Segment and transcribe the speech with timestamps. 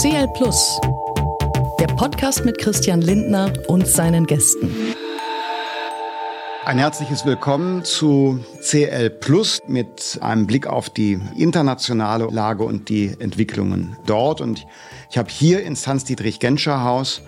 [0.00, 0.80] CL Plus,
[1.78, 4.74] der Podcast mit Christian Lindner und seinen Gästen.
[6.64, 13.14] Ein herzliches Willkommen zu CL Plus mit einem Blick auf die internationale Lage und die
[13.18, 14.40] Entwicklungen dort.
[14.40, 14.66] Und
[15.10, 17.20] ich habe hier ins Hans-Dietrich-Genscher-Haus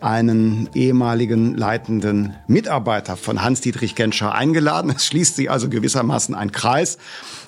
[0.00, 4.92] einen ehemaligen leitenden Mitarbeiter von Hans-Dietrich Genscher eingeladen.
[4.94, 6.98] Es schließt sich also gewissermaßen ein Kreis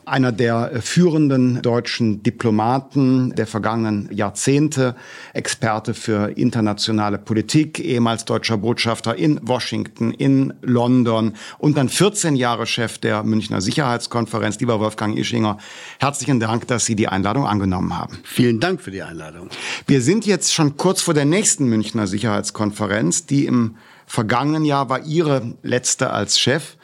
[0.04, 4.96] einer der führenden deutschen Diplomaten der vergangenen Jahrzehnte,
[5.34, 12.66] Experte für internationale Politik, ehemals deutscher Botschafter in Washington, in London und dann 14 Jahre
[12.66, 14.58] Chef der Münchner Sicherheitskonferenz.
[14.60, 15.58] Lieber Wolfgang Ischinger,
[15.98, 18.18] herzlichen Dank, dass Sie die Einladung angenommen haben.
[18.24, 19.48] Vielen Dank für die Einladung.
[19.86, 25.04] Wir sind jetzt schon kurz vor der nächsten Münchner Sicherheitskonferenz, die im vergangenen Jahr war
[25.04, 26.76] Ihre letzte als Chef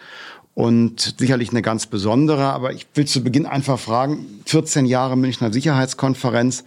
[0.57, 2.45] und sicherlich eine ganz besondere.
[2.45, 6.65] Aber ich will zu Beginn einfach fragen, 14 Jahre Münchner Sicherheitskonferenz,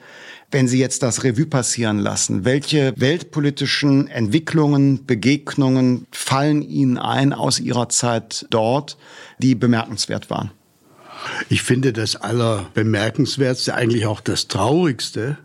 [0.51, 7.59] wenn Sie jetzt das Revue passieren lassen, welche weltpolitischen Entwicklungen, Begegnungen fallen Ihnen ein aus
[7.59, 8.95] Ihrer Zeit dort,
[9.39, 10.51] die bemerkenswert waren?
[11.49, 15.39] Ich finde das allerbemerkenswertste, eigentlich auch das Traurigste,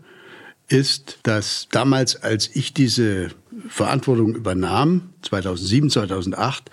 [0.67, 3.29] ist, dass damals, als ich diese
[3.69, 6.69] Verantwortung übernahm, 2007, 2008,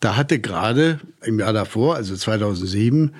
[0.00, 3.14] da hatte gerade im Jahr davor, also 2007,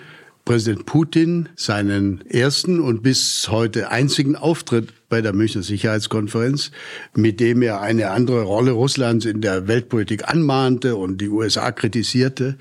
[0.44, 6.70] Präsident Putin seinen ersten und bis heute einzigen Auftritt bei der Münchner Sicherheitskonferenz,
[7.14, 12.56] mit dem er eine andere Rolle Russlands in der Weltpolitik anmahnte und die USA kritisierte.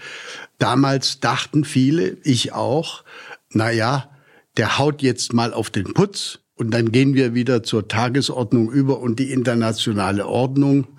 [0.58, 3.04] Damals dachten viele, ich auch,
[3.52, 4.10] na ja,
[4.58, 9.00] der haut jetzt mal auf den Putz und dann gehen wir wieder zur Tagesordnung über
[9.00, 10.99] und die internationale Ordnung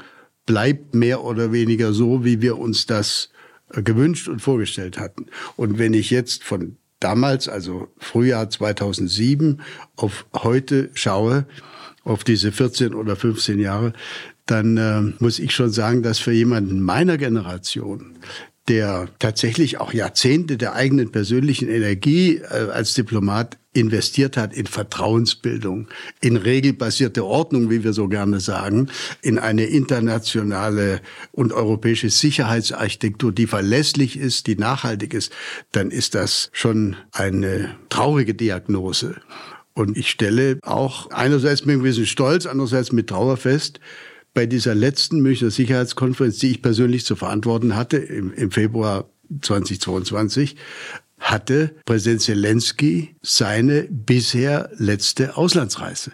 [0.50, 3.30] bleibt mehr oder weniger so, wie wir uns das
[3.72, 5.26] äh, gewünscht und vorgestellt hatten.
[5.54, 9.60] Und wenn ich jetzt von damals, also Frühjahr 2007,
[9.94, 11.46] auf heute schaue,
[12.02, 13.92] auf diese 14 oder 15 Jahre,
[14.46, 18.16] dann äh, muss ich schon sagen, dass für jemanden meiner Generation,
[18.68, 25.88] der tatsächlich auch Jahrzehnte der eigenen persönlichen Energie äh, als Diplomat investiert hat in Vertrauensbildung,
[26.20, 28.88] in regelbasierte Ordnung, wie wir so gerne sagen,
[29.22, 31.00] in eine internationale
[31.30, 35.32] und europäische Sicherheitsarchitektur, die verlässlich ist, die nachhaltig ist,
[35.70, 39.20] dann ist das schon eine traurige Diagnose.
[39.72, 43.78] Und ich stelle auch einerseits mit gewissen Stolz, andererseits mit Trauer fest,
[44.34, 49.08] bei dieser letzten Münchner Sicherheitskonferenz, die ich persönlich zu verantworten hatte, im, im Februar
[49.40, 50.56] 2022,
[51.18, 56.12] hatte Präsident Zelensky seine bisher letzte Auslandsreise.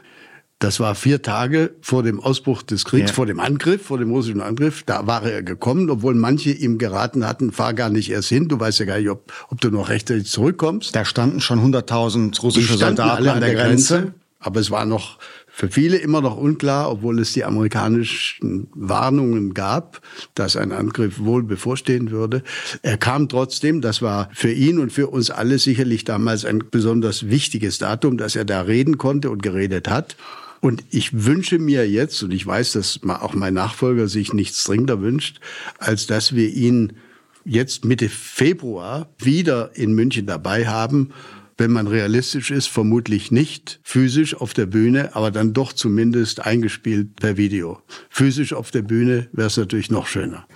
[0.58, 3.14] Das war vier Tage vor dem Ausbruch des Kriegs, ja.
[3.14, 4.84] vor dem Angriff, vor dem russischen Angriff.
[4.84, 8.48] Da war er gekommen, obwohl manche ihm geraten hatten, fahr gar nicht erst hin.
[8.48, 10.96] Du weißt ja gar nicht, ob, ob du noch rechtzeitig zurückkommst.
[10.96, 13.94] Da standen schon 100.000 russische Soldaten an der, der Grenze.
[13.94, 14.14] Grenze.
[14.38, 15.18] Aber es war noch
[15.56, 20.02] für viele immer noch unklar, obwohl es die amerikanischen Warnungen gab,
[20.34, 22.42] dass ein Angriff wohl bevorstehen würde.
[22.82, 27.30] Er kam trotzdem, das war für ihn und für uns alle sicherlich damals ein besonders
[27.30, 30.18] wichtiges Datum, dass er da reden konnte und geredet hat.
[30.60, 35.00] Und ich wünsche mir jetzt, und ich weiß, dass auch mein Nachfolger sich nichts dringender
[35.00, 35.40] wünscht,
[35.78, 36.98] als dass wir ihn
[37.46, 41.14] jetzt Mitte Februar wieder in München dabei haben
[41.58, 47.16] wenn man realistisch ist, vermutlich nicht physisch auf der Bühne, aber dann doch zumindest eingespielt
[47.16, 47.80] per Video.
[48.10, 50.46] Physisch auf der Bühne wäre es natürlich noch schöner.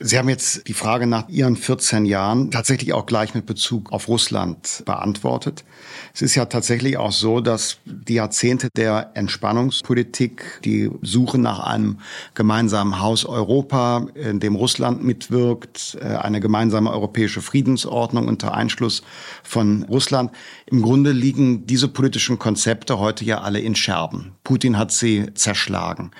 [0.00, 4.08] Sie haben jetzt die Frage nach Ihren 14 Jahren tatsächlich auch gleich mit Bezug auf
[4.08, 5.64] Russland beantwortet.
[6.14, 11.98] Es ist ja tatsächlich auch so, dass die Jahrzehnte der Entspannungspolitik, die Suche nach einem
[12.34, 19.02] gemeinsamen Haus Europa, in dem Russland mitwirkt, äh, eine gemeinsame europäische Friedensordnung unter Einschluss
[19.42, 20.32] von Russland,
[20.66, 24.32] im Grunde liegen diese politischen Konzepte heute ja alle in Scherben.
[24.44, 26.12] Putin hat sie zerschlagen.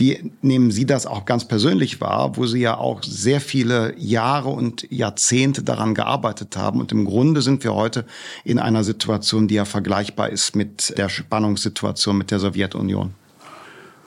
[0.00, 4.48] Wie nehmen Sie das auch ganz persönlich wahr, wo Sie ja auch sehr viele Jahre
[4.48, 6.80] und Jahrzehnte daran gearbeitet haben?
[6.80, 8.06] Und im Grunde sind wir heute
[8.42, 13.12] in einer Situation, die ja vergleichbar ist mit der Spannungssituation mit der Sowjetunion.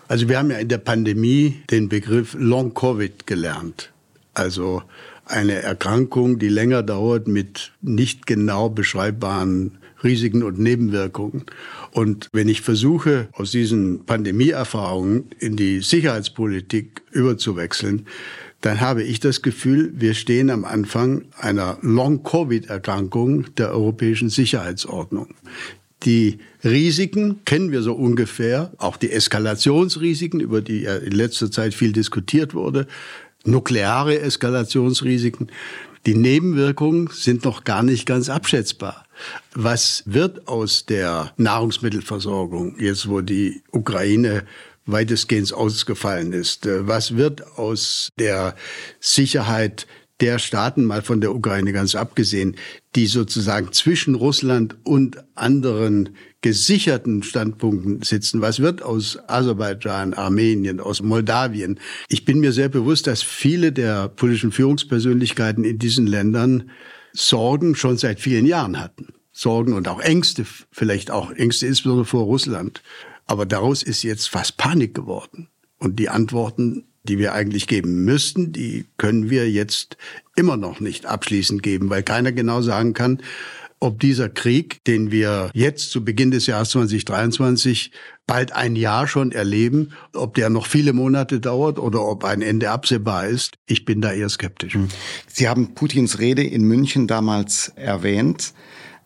[0.07, 3.91] Also wir haben ja in der Pandemie den Begriff Long Covid gelernt.
[4.33, 4.81] Also
[5.25, 11.45] eine Erkrankung, die länger dauert mit nicht genau beschreibbaren Risiken und Nebenwirkungen.
[11.91, 18.07] Und wenn ich versuche, aus diesen Pandemieerfahrungen in die Sicherheitspolitik überzuwechseln,
[18.61, 25.35] dann habe ich das Gefühl, wir stehen am Anfang einer Long-Covid-Erkrankung der europäischen Sicherheitsordnung.
[26.03, 31.93] Die Risiken kennen wir so ungefähr, auch die Eskalationsrisiken, über die in letzter Zeit viel
[31.93, 32.87] diskutiert wurde,
[33.43, 35.51] nukleare Eskalationsrisiken.
[36.05, 39.05] Die Nebenwirkungen sind noch gar nicht ganz abschätzbar.
[39.53, 44.43] Was wird aus der Nahrungsmittelversorgung, jetzt wo die Ukraine
[44.85, 46.67] weitestgehend ausgefallen ist?
[46.69, 48.55] Was wird aus der
[48.99, 49.87] Sicherheit
[50.23, 52.55] der Staaten, mal von der Ukraine ganz abgesehen,
[52.95, 58.39] die sozusagen zwischen Russland und anderen gesicherten Standpunkten sitzen.
[58.39, 61.77] Was wird aus Aserbaidschan, Armenien, aus Moldawien?
[62.07, 66.69] Ich bin mir sehr bewusst, dass viele der politischen Führungspersönlichkeiten in diesen Ländern
[67.11, 69.09] Sorgen schon seit vielen Jahren hatten.
[69.33, 72.81] Sorgen und auch Ängste, vielleicht auch Ängste insbesondere vor Russland.
[73.25, 75.49] Aber daraus ist jetzt fast Panik geworden.
[75.79, 79.97] Und die Antworten die wir eigentlich geben müssten, die können wir jetzt
[80.35, 83.21] immer noch nicht abschließend geben, weil keiner genau sagen kann,
[83.83, 87.91] ob dieser Krieg, den wir jetzt zu Beginn des Jahres 2023
[88.25, 92.71] bald ein Jahr schon erleben, ob der noch viele Monate dauert oder ob ein Ende
[92.71, 93.55] absehbar ist.
[93.65, 94.75] Ich bin da eher skeptisch.
[94.75, 94.87] Hm.
[95.27, 98.53] Sie haben Putins Rede in München damals erwähnt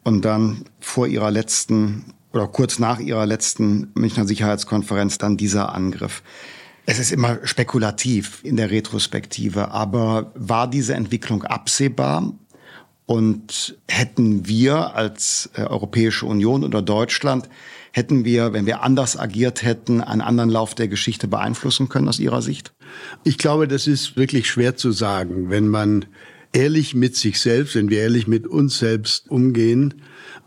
[0.03, 6.21] und dann vor Ihrer letzten oder kurz nach Ihrer letzten Münchner Sicherheitskonferenz dann dieser Angriff.
[6.89, 12.33] Es ist immer spekulativ in der Retrospektive, aber war diese Entwicklung absehbar?
[13.05, 17.49] Und hätten wir als äh, Europäische Union oder Deutschland,
[17.91, 22.19] hätten wir, wenn wir anders agiert hätten, einen anderen Lauf der Geschichte beeinflussen können aus
[22.19, 22.73] Ihrer Sicht?
[23.25, 25.49] Ich glaube, das ist wirklich schwer zu sagen.
[25.49, 26.05] Wenn man
[26.53, 29.95] ehrlich mit sich selbst, wenn wir ehrlich mit uns selbst umgehen,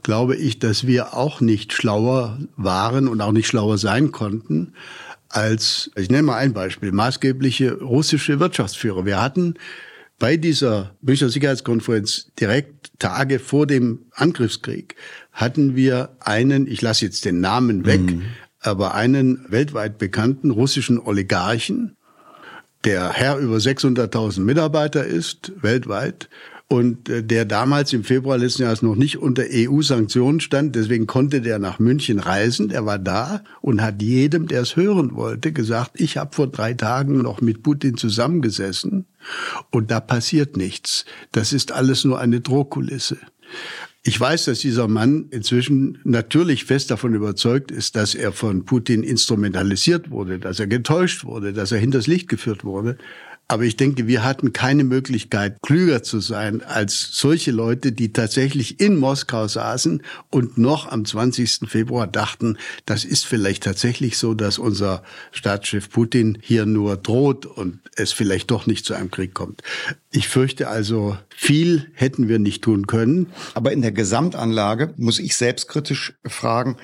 [0.03, 4.73] glaube ich, dass wir auch nicht schlauer waren und auch nicht schlauer sein konnten
[5.31, 9.07] als, ich nenne mal ein Beispiel, maßgebliche russische Wirtschaftsführer.
[9.07, 9.55] Wir hatten
[10.19, 14.95] bei dieser Münchner Sicherheitskonferenz direkt Tage vor dem Angriffskrieg
[15.33, 18.25] hatten wir einen, ich lasse jetzt den Namen weg, mhm.
[18.61, 21.97] aber einen weltweit bekannten russischen Oligarchen,
[22.85, 26.29] der Herr über 600.000 Mitarbeiter ist, weltweit,
[26.73, 30.77] und äh, der damals im Februar letzten Jahres noch nicht unter EU-Sanktionen stand.
[30.77, 32.71] Deswegen konnte der nach München reisen.
[32.71, 36.75] Er war da und hat jedem, der es hören wollte, gesagt, ich habe vor drei
[36.75, 39.07] Tagen noch mit Putin zusammengesessen
[39.71, 41.05] und da passiert nichts.
[41.33, 43.19] Das ist alles nur eine Drohkulisse.
[44.03, 49.03] Ich weiß, dass dieser Mann inzwischen natürlich fest davon überzeugt ist, dass er von Putin
[49.03, 52.97] instrumentalisiert wurde, dass er getäuscht wurde, dass er hinters Licht geführt wurde.
[53.51, 58.79] Aber ich denke, wir hatten keine Möglichkeit, klüger zu sein als solche Leute, die tatsächlich
[58.79, 61.69] in Moskau saßen und noch am 20.
[61.69, 65.03] Februar dachten, das ist vielleicht tatsächlich so, dass unser
[65.33, 69.63] Staatschef Putin hier nur droht und es vielleicht doch nicht zu einem Krieg kommt.
[70.13, 73.33] Ich fürchte also, viel hätten wir nicht tun können.
[73.55, 76.77] Aber in der Gesamtanlage muss ich selbstkritisch fragen,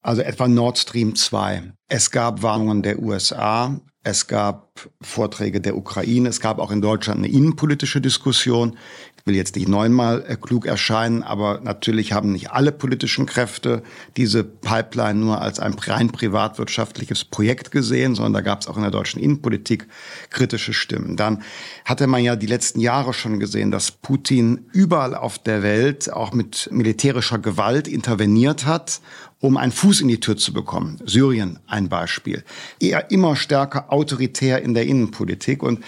[0.00, 1.72] also etwa Nord Stream 2.
[1.88, 6.28] Es gab Warnungen der USA, es gab Vorträge der Ukraine.
[6.28, 8.76] Es gab auch in Deutschland eine innenpolitische Diskussion.
[9.16, 13.82] Ich will jetzt nicht neunmal äh, klug erscheinen, aber natürlich haben nicht alle politischen Kräfte
[14.18, 18.82] diese Pipeline nur als ein rein privatwirtschaftliches Projekt gesehen, sondern da gab es auch in
[18.82, 19.88] der deutschen Innenpolitik
[20.28, 21.16] kritische Stimmen.
[21.16, 21.42] Dann
[21.86, 26.34] hatte man ja die letzten Jahre schon gesehen, dass Putin überall auf der Welt auch
[26.34, 29.00] mit militärischer Gewalt interveniert hat
[29.40, 30.98] um einen Fuß in die Tür zu bekommen.
[31.04, 32.44] Syrien ein Beispiel.
[32.80, 35.62] Eher immer stärker autoritär in der Innenpolitik.
[35.62, 35.84] Und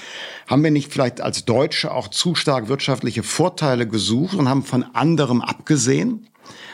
[0.46, 4.82] haben wir nicht vielleicht als Deutsche auch zu stark wirtschaftliche Vorteile gesucht und haben von
[4.94, 6.28] anderem abgesehen?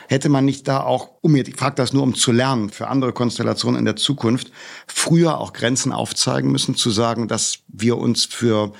[0.07, 3.13] Hätte man nicht da auch, um ich frage das nur, um zu lernen, für andere
[3.13, 4.51] Konstellationen in der Zukunft,
[4.85, 8.73] früher auch Grenzen aufzeigen müssen, zu sagen, dass wir uns für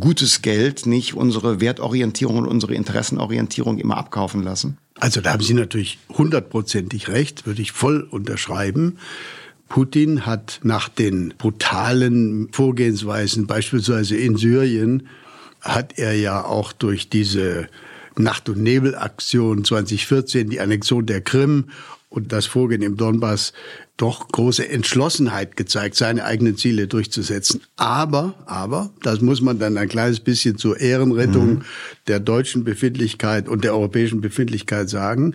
[0.00, 4.78] gutes Geld nicht unsere Wertorientierung und unsere Interessenorientierung immer abkaufen lassen?
[4.98, 8.98] Also da haben Sie natürlich hundertprozentig recht, würde ich voll unterschreiben.
[9.68, 15.08] Putin hat nach den brutalen Vorgehensweisen, beispielsweise in Syrien,
[15.60, 17.68] hat er ja auch durch diese
[18.16, 21.70] Nacht- und Nebelaktion 2014, die Annexion der Krim
[22.14, 23.52] und das Vorgehen im Donbass
[23.96, 27.60] doch große Entschlossenheit gezeigt, seine eigenen Ziele durchzusetzen.
[27.76, 31.62] Aber, aber, das muss man dann ein kleines bisschen zur Ehrenrettung mhm.
[32.06, 35.34] der deutschen Befindlichkeit und der europäischen Befindlichkeit sagen.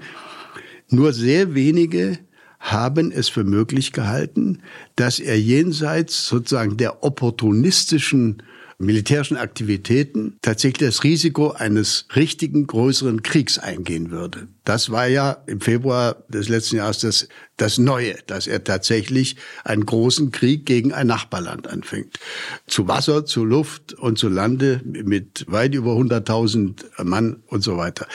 [0.89, 2.19] Nur sehr wenige
[2.59, 4.59] haben es für möglich gehalten,
[4.95, 8.43] dass er jenseits sozusagen der opportunistischen
[8.79, 14.47] militärischen Aktivitäten tatsächlich das Risiko eines richtigen größeren Kriegs eingehen würde.
[14.69, 19.83] Das war ja im Februar des letzten Jahres das, das Neue, dass er tatsächlich einen
[19.83, 22.19] großen Krieg gegen ein Nachbarland anfängt.
[22.67, 28.05] Zu Wasser, zu Luft und zu Lande mit weit über 100.000 Mann und so weiter.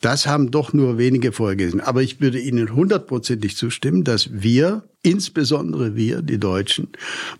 [0.00, 1.82] Das haben doch nur wenige vorgesehen.
[1.82, 6.88] Aber ich würde Ihnen hundertprozentig zustimmen, dass wir insbesondere wir, die Deutschen,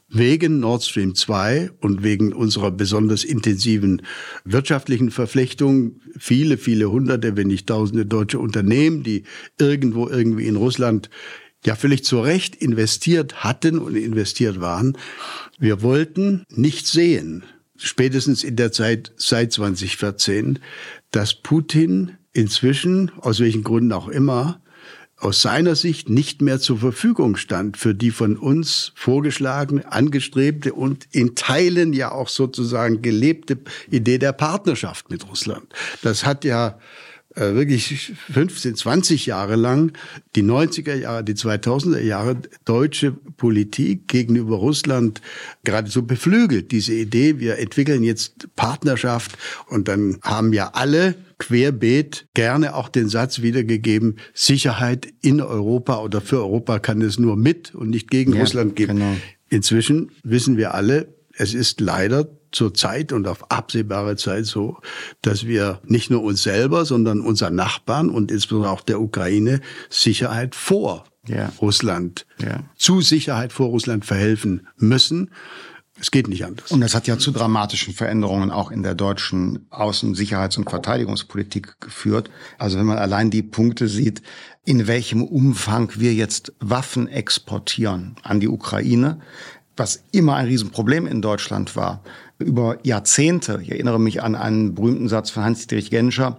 [0.08, 4.02] wegen Nord Stream 2 und wegen unserer besonders intensiven
[4.44, 9.24] wirtschaftlichen Verflechtung, viele, viele hunderte, wenn nicht tausende deutsche Unternehmen, die
[9.58, 11.10] irgendwo irgendwie in Russland
[11.64, 14.96] ja völlig zu Recht investiert hatten und investiert waren.
[15.58, 17.44] Wir wollten nicht sehen,
[17.76, 20.60] spätestens in der Zeit seit 2014,
[21.10, 24.60] dass Putin inzwischen, aus welchen Gründen auch immer,
[25.20, 31.08] aus seiner Sicht nicht mehr zur Verfügung stand für die von uns vorgeschlagene, angestrebte und
[31.10, 33.58] in Teilen ja auch sozusagen gelebte
[33.90, 35.74] Idee der Partnerschaft mit Russland.
[36.02, 36.78] Das hat ja
[37.34, 39.92] äh, wirklich 15, 20 Jahre lang,
[40.34, 45.20] die 90er Jahre, die 2000er Jahre, deutsche Politik gegenüber Russland
[45.62, 46.72] geradezu beflügelt.
[46.72, 49.36] Diese Idee, wir entwickeln jetzt Partnerschaft
[49.68, 56.20] und dann haben ja alle querbeet gerne auch den Satz wiedergegeben, Sicherheit in Europa oder
[56.20, 58.96] für Europa kann es nur mit und nicht gegen ja, Russland geben.
[58.96, 59.16] Genau.
[59.48, 64.78] Inzwischen wissen wir alle, es ist leider zur Zeit und auf absehbare Zeit so,
[65.22, 70.54] dass wir nicht nur uns selber, sondern unseren Nachbarn und insbesondere auch der Ukraine Sicherheit
[70.54, 71.52] vor ja.
[71.60, 72.64] Russland, ja.
[72.76, 75.30] zu Sicherheit vor Russland verhelfen müssen.
[76.00, 76.70] Es geht nicht anders.
[76.70, 81.80] Und das hat ja zu dramatischen Veränderungen auch in der deutschen Außen-, Sicherheits- und Verteidigungspolitik
[81.80, 82.30] geführt.
[82.56, 84.22] Also wenn man allein die Punkte sieht,
[84.64, 89.18] in welchem Umfang wir jetzt Waffen exportieren an die Ukraine,
[89.76, 92.02] was immer ein Riesenproblem in Deutschland war,
[92.38, 93.60] über Jahrzehnte.
[93.62, 96.38] Ich erinnere mich an einen berühmten Satz von Hans-Dietrich Genscher.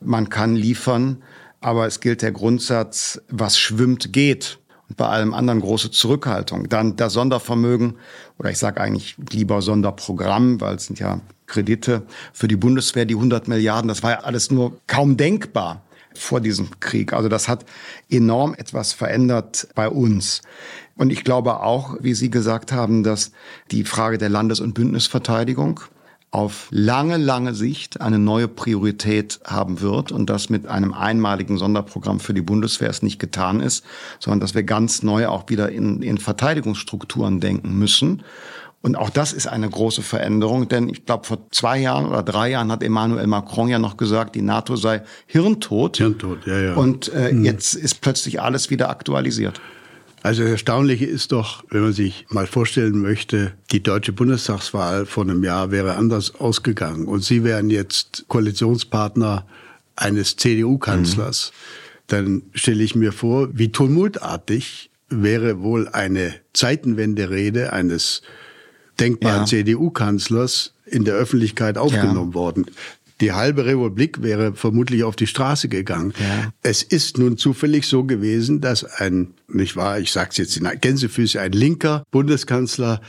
[0.00, 1.22] Man kann liefern,
[1.60, 4.58] aber es gilt der Grundsatz, was schwimmt, geht.
[4.88, 6.68] Und bei allem anderen große Zurückhaltung.
[6.68, 7.94] Dann das Sondervermögen,
[8.38, 12.02] oder ich sage eigentlich lieber Sonderprogramm, weil es sind ja Kredite
[12.32, 15.82] für die Bundeswehr, die 100 Milliarden, das war ja alles nur kaum denkbar
[16.14, 17.12] vor diesem Krieg.
[17.12, 17.64] Also das hat
[18.08, 20.42] enorm etwas verändert bei uns.
[21.00, 23.32] Und ich glaube auch, wie Sie gesagt haben, dass
[23.70, 25.80] die Frage der Landes- und Bündnisverteidigung
[26.30, 32.20] auf lange, lange Sicht eine neue Priorität haben wird und das mit einem einmaligen Sonderprogramm
[32.20, 33.82] für die Bundeswehr es nicht getan ist,
[34.18, 38.22] sondern dass wir ganz neu auch wieder in, in Verteidigungsstrukturen denken müssen.
[38.82, 42.50] Und auch das ist eine große Veränderung, denn ich glaube, vor zwei Jahren oder drei
[42.50, 45.96] Jahren hat Emmanuel Macron ja noch gesagt, die NATO sei hirntot.
[45.96, 46.74] Hirntot, ja, ja.
[46.74, 47.42] Und äh, hm.
[47.42, 49.62] jetzt ist plötzlich alles wieder aktualisiert.
[50.22, 55.24] Also das Erstaunliche ist doch, wenn man sich mal vorstellen möchte, die deutsche Bundestagswahl vor
[55.24, 59.46] einem Jahr wäre anders ausgegangen und Sie wären jetzt Koalitionspartner
[59.96, 61.52] eines CDU-Kanzlers.
[61.52, 62.04] Mhm.
[62.08, 68.22] Dann stelle ich mir vor, wie tumultartig wäre wohl eine Zeitenwende-Rede eines
[68.98, 69.46] denkbaren ja.
[69.46, 72.34] CDU-Kanzlers in der Öffentlichkeit aufgenommen ja.
[72.34, 72.66] worden.
[73.20, 76.14] Die halbe Republik wäre vermutlich auf die Straße gegangen.
[76.18, 76.52] Ja.
[76.62, 81.40] Es ist nun zufällig so gewesen, dass ein, nicht wahr, ich sag's jetzt in Gänsefüße,
[81.40, 83.00] ein linker Bundeskanzler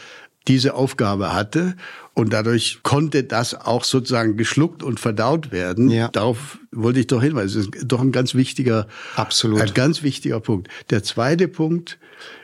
[0.47, 1.75] diese Aufgabe hatte
[2.13, 5.89] und dadurch konnte das auch sozusagen geschluckt und verdaut werden.
[5.89, 6.09] Ja.
[6.09, 7.69] Darauf wollte ich doch hinweisen.
[7.71, 10.67] Das ist doch ein ganz wichtiger, absolut, ein ganz wichtiger Punkt.
[10.89, 11.99] Der zweite Punkt,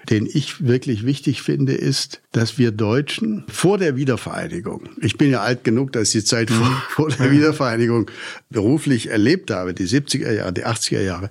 [0.09, 5.41] den ich wirklich wichtig finde, ist, dass wir Deutschen vor der Wiedervereinigung, ich bin ja
[5.41, 6.81] alt genug, dass ich die Zeit vor, mhm.
[6.89, 8.09] vor der Wiedervereinigung
[8.49, 11.29] beruflich erlebt habe, die 70er Jahre, die 80er Jahre,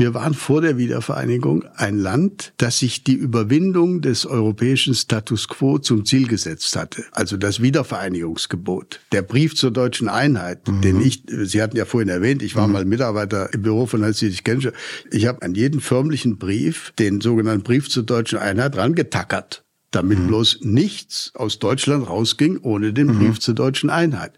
[0.00, 5.78] wir waren vor der Wiedervereinigung ein Land, das sich die Überwindung des europäischen Status quo
[5.78, 7.04] zum Ziel gesetzt hatte.
[7.12, 9.00] Also das Wiedervereinigungsgebot.
[9.12, 10.80] Der Brief zur deutschen Einheit, mhm.
[10.80, 12.72] den ich, Sie hatten ja vorhin erwähnt, ich war mhm.
[12.72, 14.72] mal Mitarbeiter im Büro von Hans-Dietrich Genscher.
[15.10, 20.28] Ich habe an jeden förmlichen Brief den sogenannten Brief zur deutschen Einheit rangetackert damit mhm.
[20.28, 23.18] bloß nichts aus Deutschland rausging ohne den mhm.
[23.18, 24.32] Brief zur deutschen Einheit.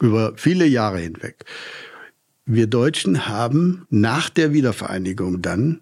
[0.00, 1.46] Über viele Jahre hinweg.
[2.44, 5.80] Wir Deutschen haben nach der Wiedervereinigung dann,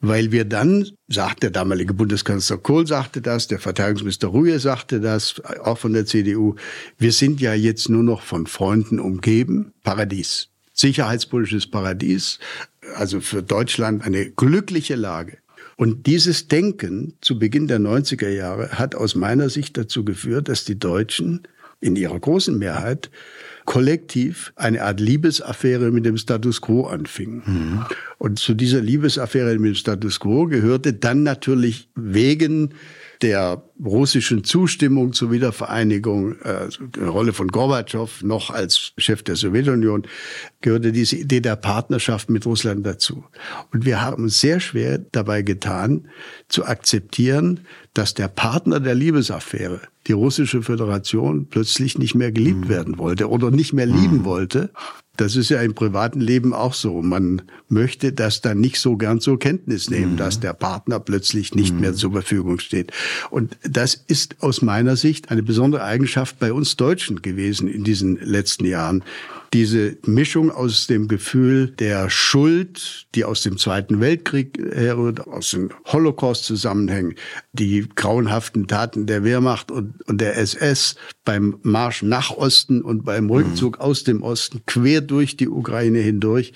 [0.00, 5.40] weil wir dann, sagt der damalige Bundeskanzler Kohl sagte das, der Verteidigungsminister Ruhe sagte das,
[5.64, 6.54] auch von der CDU,
[6.98, 12.38] wir sind ja jetzt nur noch von Freunden umgeben, Paradies, sicherheitspolitisches Paradies,
[12.94, 15.38] also für Deutschland eine glückliche Lage.
[15.76, 20.64] Und dieses Denken zu Beginn der 90er Jahre hat aus meiner Sicht dazu geführt, dass
[20.64, 21.42] die Deutschen
[21.80, 23.10] in ihrer großen Mehrheit
[23.66, 27.42] kollektiv eine Art Liebesaffäre mit dem Status quo anfing.
[27.44, 27.84] Mhm.
[28.18, 32.70] Und zu dieser Liebesaffäre mit dem Status quo gehörte dann natürlich wegen
[33.22, 40.06] der russischen Zustimmung zur Wiedervereinigung, äh, die Rolle von Gorbatschow noch als Chef der Sowjetunion,
[40.60, 43.24] gehörte diese Idee der Partnerschaft mit Russland dazu.
[43.72, 46.08] Und wir haben uns sehr schwer dabei getan,
[46.48, 47.60] zu akzeptieren,
[47.94, 52.68] dass der Partner der Liebesaffäre, die russische Föderation, plötzlich nicht mehr geliebt mhm.
[52.68, 54.24] werden wollte oder nicht mehr lieben mhm.
[54.24, 54.70] wollte,
[55.16, 57.02] das ist ja im privaten Leben auch so.
[57.02, 60.16] Man möchte das dann nicht so gern zur Kenntnis nehmen, mhm.
[60.16, 61.80] dass der Partner plötzlich nicht mhm.
[61.80, 62.92] mehr zur Verfügung steht.
[63.30, 68.16] Und das ist aus meiner Sicht eine besondere Eigenschaft bei uns Deutschen gewesen in diesen
[68.20, 69.02] letzten Jahren
[69.52, 75.70] diese Mischung aus dem Gefühl der Schuld, die aus dem Zweiten Weltkrieg herrührt, aus dem
[75.86, 77.14] Holocaust zusammenhängen,
[77.52, 83.30] die grauenhaften Taten der Wehrmacht und, und der SS beim Marsch nach Osten und beim
[83.30, 83.82] Rückzug mhm.
[83.82, 86.52] aus dem Osten quer durch die Ukraine hindurch.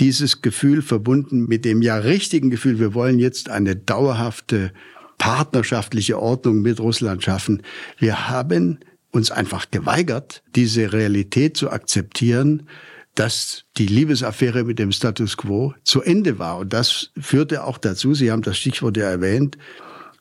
[0.00, 4.72] Dieses Gefühl verbunden mit dem ja richtigen Gefühl, wir wollen jetzt eine dauerhafte
[5.18, 7.62] partnerschaftliche Ordnung mit Russland schaffen.
[7.98, 8.80] Wir haben
[9.14, 12.68] uns einfach geweigert, diese Realität zu akzeptieren,
[13.14, 16.58] dass die Liebesaffäre mit dem Status quo zu Ende war.
[16.58, 19.56] Und das führte auch dazu, Sie haben das Stichwort ja erwähnt,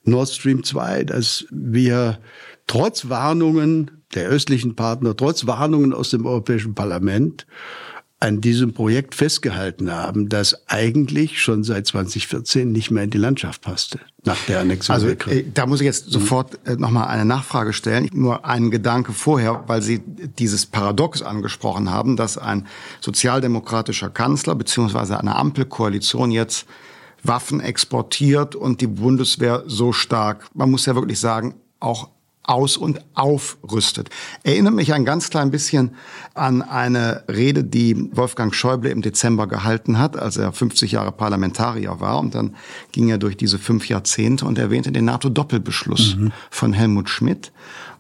[0.04, 2.20] Nord Stream 2, dass wir
[2.68, 7.48] trotz Warnungen der östlichen Partner, trotz Warnungen aus dem Europäischen Parlament
[8.24, 13.62] an diesem Projekt festgehalten haben, das eigentlich schon seit 2014 nicht mehr in die Landschaft
[13.62, 14.94] passte, nach der Annexion.
[14.94, 18.10] Also äh, da muss ich jetzt sofort äh, nochmal eine Nachfrage stellen.
[18.14, 20.00] Nur einen Gedanke vorher, weil Sie
[20.40, 22.66] dieses Paradox angesprochen haben, dass ein
[23.02, 26.66] sozialdemokratischer Kanzler beziehungsweise eine Ampelkoalition jetzt
[27.24, 32.08] Waffen exportiert und die Bundeswehr so stark, man muss ja wirklich sagen, auch
[32.44, 34.10] aus- und aufrüstet.
[34.44, 35.96] Erinnert mich ein ganz klein bisschen
[36.34, 42.00] an eine Rede, die Wolfgang Schäuble im Dezember gehalten hat, als er 50 Jahre Parlamentarier
[42.00, 42.20] war.
[42.20, 42.56] Und dann
[42.92, 46.32] ging er durch diese fünf Jahrzehnte und erwähnte den NATO-Doppelbeschluss mhm.
[46.50, 47.52] von Helmut Schmidt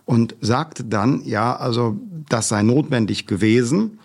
[0.05, 1.97] und sagte dann, ja, also
[2.29, 4.00] das sei notwendig gewesen,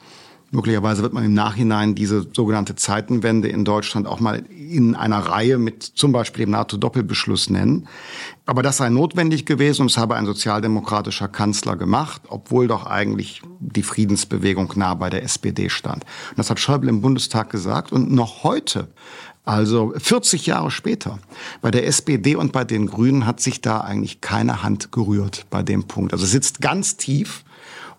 [0.50, 5.58] Möglicherweise wird man im Nachhinein diese sogenannte Zeitenwende in Deutschland auch mal in einer Reihe
[5.58, 7.86] mit zum Beispiel dem NATO-Doppelbeschluss nennen.
[8.46, 13.42] Aber das sei notwendig gewesen und es habe ein sozialdemokratischer Kanzler gemacht, obwohl doch eigentlich
[13.60, 16.04] die Friedensbewegung nah bei der SPD stand.
[16.30, 18.88] Und das hat Schäuble im Bundestag gesagt und noch heute
[19.44, 21.18] also 40 Jahre später.
[21.62, 25.62] Bei der SPD und bei den Grünen hat sich da eigentlich keine Hand gerührt bei
[25.62, 26.12] dem Punkt.
[26.12, 27.44] Also sitzt ganz tief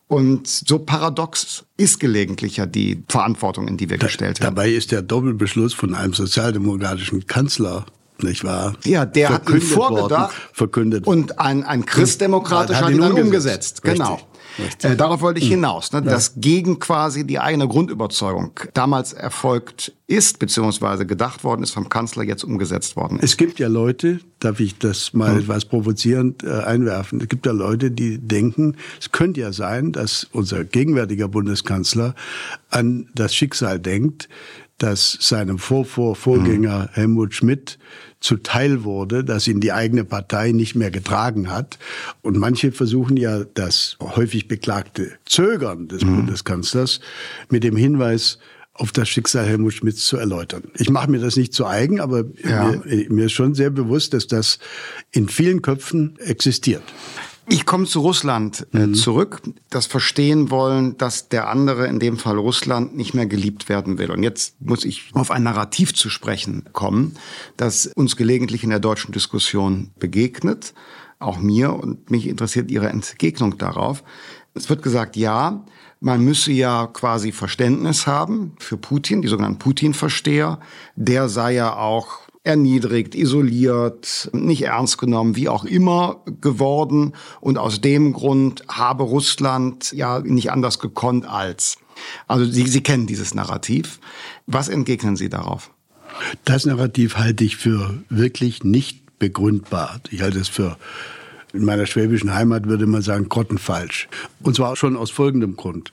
[0.09, 4.55] und so paradox ist gelegentlich ja die Verantwortung, in die wir da, gestellt haben.
[4.55, 7.85] Dabei ist der Doppelbeschluss von einem sozialdemokratischen Kanzler
[8.23, 8.75] nicht wahr?
[8.85, 11.07] Ja, der hat ihn vorgedacht worden, verkündet.
[11.07, 13.81] Und ein, ein christdemokratischer hat ihn dann umgesetzt.
[13.81, 13.83] umgesetzt.
[13.83, 14.19] Genau.
[14.83, 15.55] Äh, darauf wollte ich hm.
[15.55, 16.05] hinaus, ne, ja.
[16.05, 22.23] dass gegen quasi die eigene Grundüberzeugung damals erfolgt ist, beziehungsweise gedacht worden ist, vom Kanzler
[22.23, 23.23] jetzt umgesetzt worden ist.
[23.23, 25.39] Es gibt ja Leute, darf ich das mal hm.
[25.39, 30.27] etwas provozierend äh, einwerfen, es gibt ja Leute, die denken, es könnte ja sein, dass
[30.31, 32.15] unser gegenwärtiger Bundeskanzler
[32.69, 34.29] an das Schicksal denkt,
[34.77, 36.89] das seinem Vorvor Vorgänger hm.
[36.93, 37.77] Helmut Schmidt
[38.19, 41.79] zuteil wurde, das ihn die eigene Partei nicht mehr getragen hat.
[42.21, 46.17] Und manche versuchen ja das häufig beklagte Zögern des mhm.
[46.17, 46.99] Bundeskanzlers
[47.49, 48.39] mit dem Hinweis,
[48.79, 50.63] auf das Schicksal Helmut Schmidts zu erläutern.
[50.75, 52.71] Ich mache mir das nicht zu eigen, aber ja.
[52.85, 54.57] mir, mir ist schon sehr bewusst, dass das
[55.11, 56.83] in vielen Köpfen existiert.
[57.51, 58.93] Ich komme zu Russland äh, mhm.
[58.93, 59.41] zurück.
[59.71, 64.11] Das Verstehen wollen, dass der andere, in dem Fall Russland, nicht mehr geliebt werden will.
[64.11, 67.15] Und jetzt muss ich auf ein Narrativ zu sprechen kommen,
[67.57, 70.75] das uns gelegentlich in der deutschen Diskussion begegnet.
[71.17, 74.03] Auch mir und mich interessiert Ihre Entgegnung darauf.
[74.53, 75.65] Es wird gesagt, ja,
[75.99, 80.59] man müsse ja quasi Verständnis haben für Putin, die sogenannten Putin-Versteher.
[80.95, 87.13] Der sei ja auch erniedrigt, isoliert, nicht ernst genommen, wie auch immer geworden.
[87.39, 91.77] Und aus dem Grund habe Russland ja nicht anders gekonnt als.
[92.27, 93.99] Also Sie, Sie kennen dieses Narrativ.
[94.47, 95.71] Was entgegnen Sie darauf?
[96.43, 100.01] Das Narrativ halte ich für wirklich nicht begründbar.
[100.09, 100.77] Ich halte es für
[101.53, 104.07] in meiner schwäbischen Heimat würde man sagen, grottenfalsch.
[104.41, 105.91] Und zwar schon aus folgendem Grund.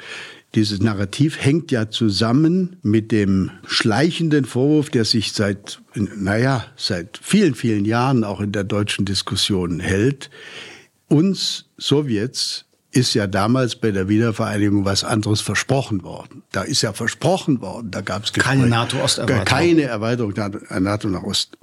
[0.57, 7.55] Dieses Narrativ hängt ja zusammen mit dem schleichenden Vorwurf, der sich seit, naja, seit vielen,
[7.55, 10.31] vielen Jahren auch in der deutschen Diskussion hält.
[11.09, 16.43] Uns Sowjets ist ja damals bei der Wiedervereinigung was anderes versprochen worden.
[16.53, 19.45] Da ist ja versprochen worden, da gab es keine NATO-Osterweiterung.
[19.45, 20.33] Keine Erweiterung
[20.71, 21.59] NATO nach Osten.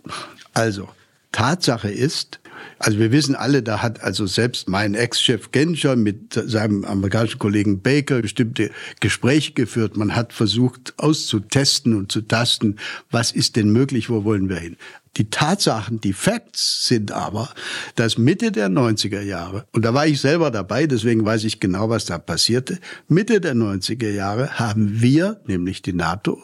[0.54, 0.88] Also,
[1.32, 2.40] Tatsache ist,
[2.80, 7.82] also wir wissen alle, da hat also selbst mein Ex-Chef Genscher mit seinem amerikanischen Kollegen
[7.82, 9.98] Baker bestimmte Gespräche geführt.
[9.98, 12.78] Man hat versucht auszutesten und zu tasten,
[13.12, 14.78] was ist denn möglich, wo wollen wir hin.
[15.18, 17.50] Die Tatsachen, die Facts sind aber,
[17.96, 21.90] dass Mitte der 90er Jahre, und da war ich selber dabei, deswegen weiß ich genau,
[21.90, 26.42] was da passierte, Mitte der 90er Jahre haben wir, nämlich die NATO,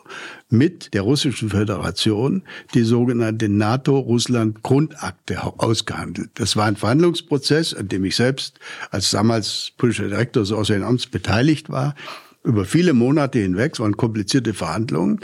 [0.50, 2.44] mit der Russischen Föderation
[2.76, 6.30] die sogenannte NATO-Russland-Grundakte ausgehandelt.
[6.36, 8.60] Das war ein Verhandlungsprozess, an dem ich selbst
[8.92, 11.96] als damals politischer Direktor des Auswärtigen Amts beteiligt war,
[12.44, 15.20] über viele Monate hinweg, es waren komplizierte Verhandlungen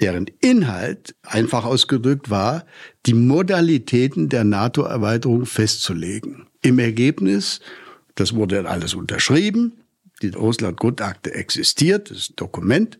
[0.00, 2.64] deren Inhalt einfach ausgedrückt war,
[3.06, 6.46] die Modalitäten der NATO-Erweiterung festzulegen.
[6.62, 7.60] Im Ergebnis,
[8.14, 9.72] das wurde dann alles unterschrieben,
[10.22, 12.98] die Russland-Grundakte existiert, das ist ein Dokument.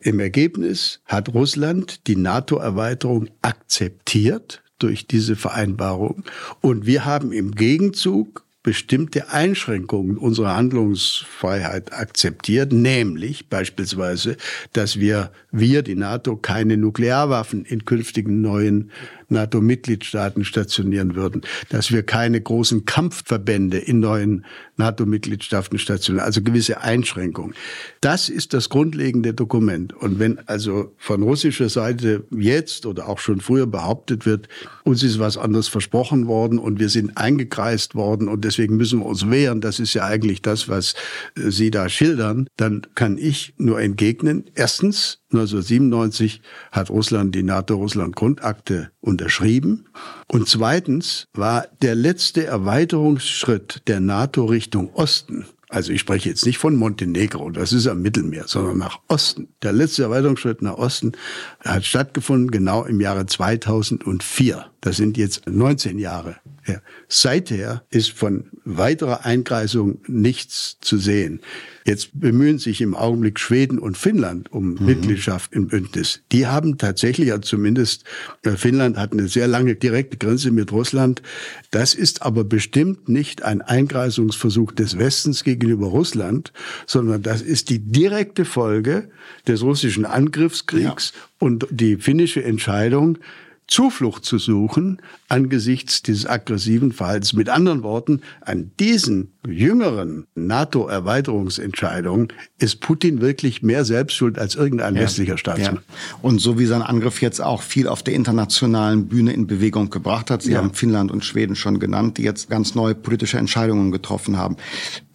[0.00, 6.24] Im Ergebnis hat Russland die NATO-Erweiterung akzeptiert durch diese Vereinbarung.
[6.60, 14.36] Und wir haben im Gegenzug bestimmte Einschränkungen unserer Handlungsfreiheit akzeptiert, nämlich beispielsweise,
[14.74, 18.90] dass wir, wir, die NATO, keine Nuklearwaffen in künftigen neuen
[19.30, 24.44] NATO-Mitgliedstaaten stationieren würden, dass wir keine großen Kampfverbände in neuen
[24.76, 27.54] NATO-Mitgliedstaaten stationieren, also gewisse Einschränkungen.
[28.00, 29.92] Das ist das grundlegende Dokument.
[29.92, 34.48] Und wenn also von russischer Seite jetzt oder auch schon früher behauptet wird,
[34.84, 39.06] uns ist was anderes versprochen worden und wir sind eingekreist worden und deswegen müssen wir
[39.06, 40.94] uns wehren, das ist ja eigentlich das, was
[41.36, 48.90] äh, Sie da schildern, dann kann ich nur entgegnen, erstens, 1997 hat Russland die NATO-Russland-Grundakte
[49.20, 49.84] unterschrieben.
[50.26, 56.58] Und zweitens war der letzte Erweiterungsschritt der NATO Richtung Osten also ich spreche jetzt nicht
[56.58, 59.54] von Montenegro, das ist am Mittelmeer, sondern nach Osten.
[59.62, 61.12] Der letzte Erweiterungsschritt nach Osten
[61.60, 64.66] hat stattgefunden genau im Jahre 2004.
[64.80, 66.36] Das sind jetzt 19 Jahre
[66.70, 66.82] her.
[67.08, 71.40] Seither ist von weiterer Einkreisung nichts zu sehen.
[71.84, 74.86] Jetzt bemühen sich im Augenblick Schweden und Finnland um mhm.
[74.86, 76.22] Mitgliedschaft im Bündnis.
[76.30, 78.04] Die haben tatsächlich, ja zumindest
[78.42, 81.22] äh, Finnland hat eine sehr lange direkte Grenze mit Russland.
[81.70, 86.52] Das ist aber bestimmt nicht ein Einkreisungsversuch des Westens gegenüber Russland,
[86.86, 89.10] sondern das ist die direkte Folge
[89.46, 91.20] des russischen Angriffskriegs ja.
[91.38, 93.18] und die finnische Entscheidung,
[93.70, 97.32] Zuflucht zu suchen angesichts dieses aggressiven Verhaltens.
[97.32, 105.02] Mit anderen Worten, an diesen jüngeren NATO-Erweiterungsentscheidungen ist Putin wirklich mehr Selbstschuld als irgendein ja,
[105.02, 105.76] westlicher Staatsmann.
[105.76, 105.82] Ja.
[106.20, 110.32] Und so wie sein Angriff jetzt auch viel auf der internationalen Bühne in Bewegung gebracht
[110.32, 110.58] hat, Sie ja.
[110.58, 114.56] haben Finnland und Schweden schon genannt, die jetzt ganz neue politische Entscheidungen getroffen haben.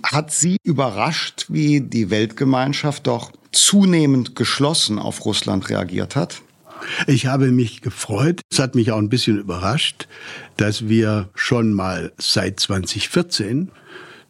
[0.02, 6.42] Hat Sie überrascht, wie die Weltgemeinschaft doch zunehmend geschlossen auf Russland reagiert hat?
[7.08, 10.08] Ich habe mich gefreut, es hat mich auch ein bisschen überrascht,
[10.58, 13.72] dass wir schon mal seit 2014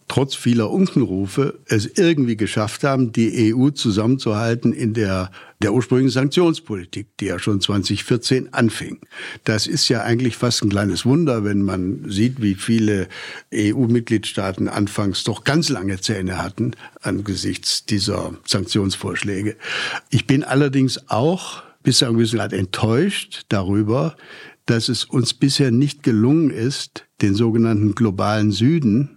[0.08, 7.18] trotz vieler Unkenrufe es irgendwie geschafft haben, die EU zusammenzuhalten in der, der ursprünglichen Sanktionspolitik,
[7.20, 9.00] die ja schon 2014 anfing.
[9.46, 13.08] Das ist ja eigentlich fast ein kleines Wunder, wenn man sieht, wie viele
[13.54, 19.56] EU-Mitgliedstaaten anfangs doch ganz lange Zähne hatten angesichts dieser Sanktionsvorschläge.
[20.12, 24.17] Ich bin allerdings auch bis zu einem gewissen Grad enttäuscht darüber,
[24.65, 29.12] dass es uns bisher nicht gelungen ist, den sogenannten globalen Süden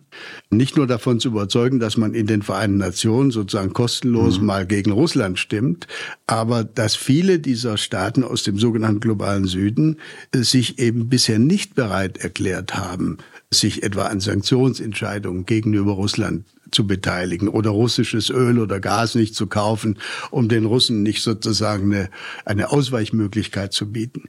[0.50, 4.46] nicht nur davon zu überzeugen, dass man in den Vereinten Nationen sozusagen kostenlos mhm.
[4.46, 5.86] mal gegen Russland stimmt,
[6.26, 9.96] aber dass viele dieser Staaten aus dem sogenannten globalen Süden
[10.34, 13.18] sich eben bisher nicht bereit erklärt haben,
[13.50, 19.46] sich etwa an Sanktionsentscheidungen gegenüber Russland zu beteiligen oder russisches Öl oder Gas nicht zu
[19.46, 19.98] kaufen,
[20.30, 22.10] um den Russen nicht sozusagen eine,
[22.44, 24.24] eine Ausweichmöglichkeit zu bieten.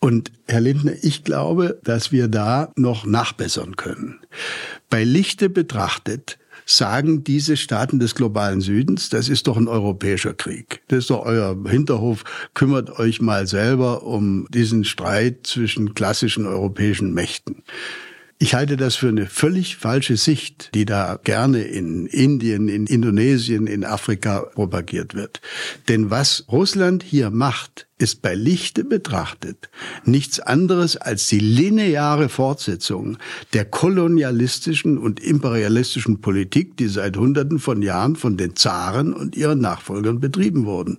[0.00, 4.20] Und Herr Lindner, ich glaube, dass wir da noch nachbessern können.
[4.90, 10.82] Bei Lichte betrachtet sagen diese Staaten des globalen Südens, das ist doch ein europäischer Krieg.
[10.88, 12.24] Das ist doch euer Hinterhof.
[12.54, 17.62] Kümmert euch mal selber um diesen Streit zwischen klassischen europäischen Mächten.
[18.42, 23.68] Ich halte das für eine völlig falsche Sicht, die da gerne in Indien, in Indonesien,
[23.68, 25.40] in Afrika propagiert wird.
[25.88, 29.70] Denn was Russland hier macht, ist bei Lichte betrachtet
[30.04, 33.16] nichts anderes als die lineare Fortsetzung
[33.52, 39.60] der kolonialistischen und imperialistischen Politik, die seit Hunderten von Jahren von den Zaren und ihren
[39.60, 40.98] Nachfolgern betrieben wurden.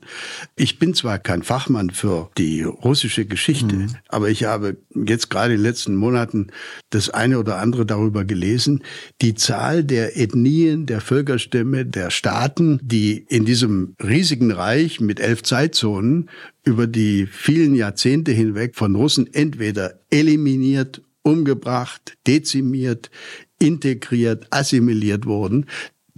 [0.56, 3.96] Ich bin zwar kein Fachmann für die russische Geschichte, mhm.
[4.08, 6.48] aber ich habe jetzt gerade in den letzten Monaten
[6.90, 8.82] das eine oder andere darüber gelesen.
[9.22, 15.44] Die Zahl der Ethnien, der Völkerstämme, der Staaten, die in diesem riesigen Reich mit elf
[15.44, 16.30] Zeitzonen
[16.66, 23.12] über die vielen Jahrzehnte hinweg von Russen entweder eliminiert, umgebracht, dezimiert,
[23.60, 25.66] integriert, assimiliert wurden,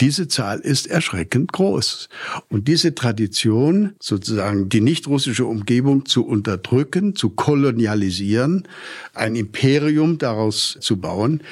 [0.02, 2.10] Diese Zahl ist erschreckend groß.
[2.50, 8.68] Und diese Tradition, sozusagen die nicht-russische Umgebung zu unterdrücken, zu kolonialisieren,
[9.14, 11.44] ein Imperium daraus zu bauen,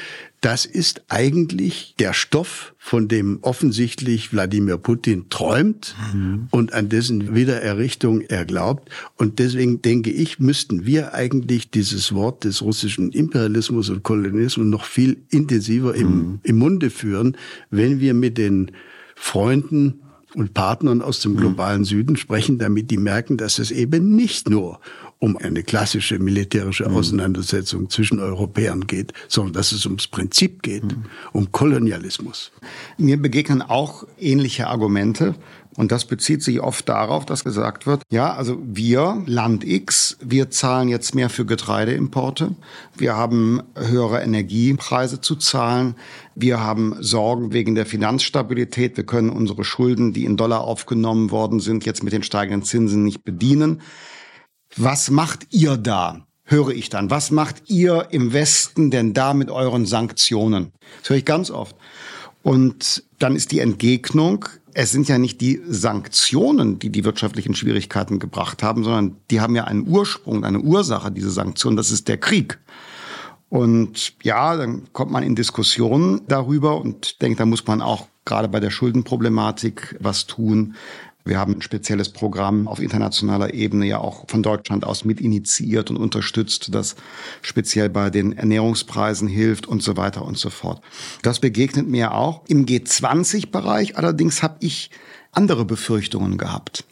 [0.43, 6.47] das ist eigentlich der Stoff, von dem offensichtlich Wladimir Putin träumt mhm.
[6.51, 8.89] und an dessen Wiedererrichtung er glaubt.
[9.15, 14.83] Und deswegen denke ich, müssten wir eigentlich dieses Wort des russischen Imperialismus und Kolonialismus noch
[14.83, 16.39] viel intensiver im, mhm.
[16.43, 17.37] im Munde führen,
[17.69, 18.71] wenn wir mit den
[19.15, 20.01] Freunden
[20.35, 21.37] und Partnern aus dem mhm.
[21.37, 24.81] globalen Süden sprechen, damit die merken, dass es eben nicht nur
[25.23, 26.97] um eine klassische militärische mhm.
[26.97, 31.05] Auseinandersetzung zwischen Europäern geht, sondern dass es ums Prinzip geht, mhm.
[31.31, 32.51] um Kolonialismus.
[32.97, 35.35] Mir begegnen auch ähnliche Argumente.
[35.75, 40.51] Und das bezieht sich oft darauf, dass gesagt wird, ja, also wir, Land X, wir
[40.51, 42.53] zahlen jetzt mehr für Getreideimporte.
[42.95, 45.95] Wir haben höhere Energiepreise zu zahlen.
[46.35, 48.97] Wir haben Sorgen wegen der Finanzstabilität.
[48.97, 53.03] Wir können unsere Schulden, die in Dollar aufgenommen worden sind, jetzt mit den steigenden Zinsen
[53.03, 53.81] nicht bedienen.
[54.75, 56.25] Was macht ihr da?
[56.45, 57.09] Höre ich dann.
[57.09, 60.71] Was macht ihr im Westen denn da mit euren Sanktionen?
[61.01, 61.75] Das höre ich ganz oft.
[62.41, 68.19] Und dann ist die Entgegnung, es sind ja nicht die Sanktionen, die die wirtschaftlichen Schwierigkeiten
[68.19, 72.17] gebracht haben, sondern die haben ja einen Ursprung, eine Ursache, diese Sanktionen, das ist der
[72.17, 72.59] Krieg.
[73.49, 78.47] Und ja, dann kommt man in Diskussionen darüber und denkt, da muss man auch gerade
[78.47, 80.75] bei der Schuldenproblematik was tun.
[81.25, 85.89] Wir haben ein spezielles Programm auf internationaler Ebene ja auch von Deutschland aus mit initiiert
[85.89, 86.95] und unterstützt, das
[87.41, 90.81] speziell bei den Ernährungspreisen hilft und so weiter und so fort.
[91.21, 92.43] Das begegnet mir auch.
[92.47, 94.91] Im G20-Bereich allerdings habe ich
[95.31, 96.85] andere Befürchtungen gehabt.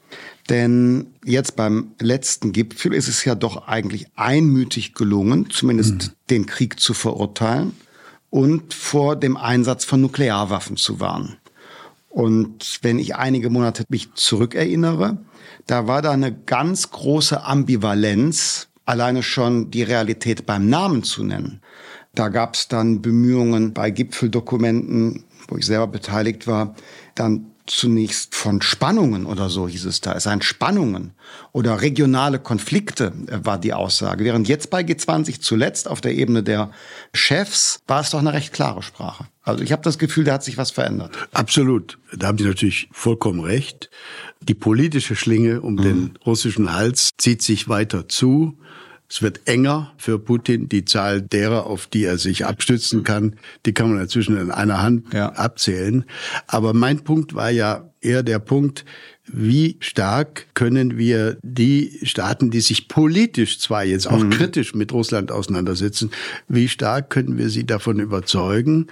[0.50, 6.12] Denn jetzt beim letzten Gipfel ist es ja doch eigentlich einmütig gelungen, zumindest mhm.
[6.30, 7.74] den Krieg zu verurteilen
[8.30, 11.38] und vor dem Einsatz von Nuklearwaffen zu warnen.
[12.12, 15.18] Und wenn ich einige Monate mich zurückerinnere,
[15.66, 21.62] da war da eine ganz große Ambivalenz, alleine schon die Realität beim Namen zu nennen.
[22.14, 26.76] Da gab es dann Bemühungen bei Gipfeldokumenten, wo ich selber beteiligt war,
[27.16, 30.14] dann zunächst von Spannungen oder so hieß es da.
[30.14, 31.14] Es seien Spannungen
[31.54, 34.26] oder regionale Konflikte äh, war die Aussage.
[34.26, 36.72] Während jetzt bei G20 zuletzt auf der Ebene der
[37.14, 39.26] Chefs war es doch eine recht klare Sprache.
[39.44, 41.18] Also ich habe das Gefühl, da hat sich was verändert.
[41.32, 41.98] Absolut.
[42.16, 43.90] Da haben Sie natürlich vollkommen recht.
[44.42, 45.82] Die politische Schlinge um mhm.
[45.82, 48.58] den russischen Hals zieht sich weiter zu.
[49.10, 50.70] Es wird enger für Putin.
[50.70, 54.82] Die Zahl derer, auf die er sich abstützen kann, die kann man inzwischen in einer
[54.82, 55.34] Hand ja.
[55.34, 56.06] abzählen.
[56.48, 58.86] Aber mein Punkt war ja eher der Punkt,
[59.26, 64.30] wie stark können wir die Staaten, die sich politisch zwar jetzt auch mhm.
[64.30, 66.12] kritisch mit Russland auseinandersetzen,
[66.48, 68.88] wie stark können wir sie davon überzeugen,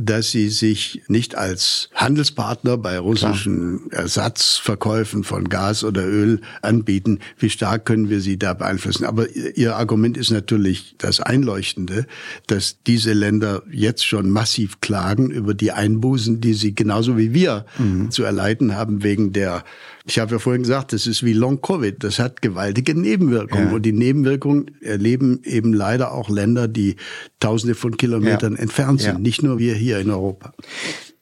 [0.00, 4.02] dass sie sich nicht als Handelspartner bei russischen Klar.
[4.02, 7.20] Ersatzverkäufen von Gas oder Öl anbieten.
[7.38, 9.04] Wie stark können wir sie da beeinflussen?
[9.04, 12.06] Aber Ihr Argument ist natürlich das Einleuchtende,
[12.46, 17.66] dass diese Länder jetzt schon massiv klagen über die Einbußen, die sie genauso wie wir
[17.78, 18.10] mhm.
[18.10, 19.64] zu erleiden haben wegen der
[20.08, 22.02] ich habe ja vorhin gesagt, das ist wie Long Covid.
[22.02, 23.68] Das hat gewaltige Nebenwirkungen.
[23.68, 23.74] Ja.
[23.74, 26.96] Und die Nebenwirkungen erleben eben leider auch Länder, die
[27.40, 28.60] tausende von Kilometern ja.
[28.60, 29.12] entfernt sind.
[29.12, 29.18] Ja.
[29.18, 30.54] Nicht nur wir hier in Europa.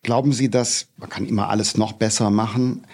[0.05, 2.87] Glauben Sie, dass man kann immer alles noch besser machen?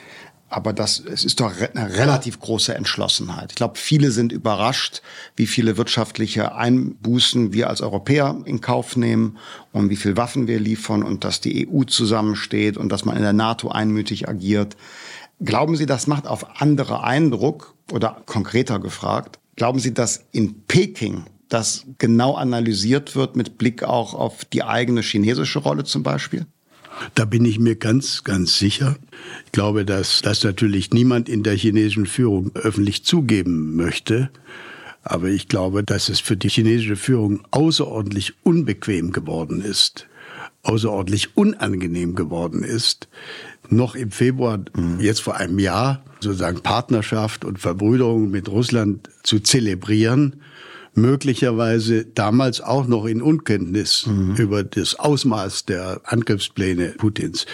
[0.48, 3.52] Aber das, es ist doch eine relativ große Entschlossenheit.
[3.52, 5.00] Ich glaube, viele sind überrascht,
[5.34, 9.38] wie viele wirtschaftliche Einbußen wir als Europäer in Kauf nehmen
[9.72, 13.22] und wie viel Waffen wir liefern und dass die EU zusammensteht und dass man in
[13.22, 14.76] der NATO einmütig agiert.
[15.44, 19.40] Glauben Sie, das macht auf andere Eindruck oder konkreter gefragt?
[19.56, 25.02] Glauben Sie, dass in Peking das genau analysiert wird mit Blick auch auf die eigene
[25.02, 26.46] chinesische Rolle zum Beispiel?
[27.14, 28.96] Da bin ich mir ganz, ganz sicher.
[29.46, 34.30] Ich glaube, dass das natürlich niemand in der chinesischen Führung öffentlich zugeben möchte.
[35.02, 40.06] Aber ich glaube, dass es für die chinesische Führung außerordentlich unbequem geworden ist,
[40.62, 43.08] außerordentlich unangenehm geworden ist,
[43.72, 45.00] noch im Februar, mhm.
[45.00, 50.36] jetzt vor einem Jahr, sozusagen Partnerschaft und Verbrüderung mit Russland zu zelebrieren,
[50.94, 54.36] möglicherweise damals auch noch in Unkenntnis mhm.
[54.36, 57.46] über das Ausmaß der Angriffspläne Putins.